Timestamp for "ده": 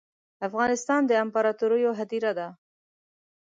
1.09-1.13, 2.37-2.47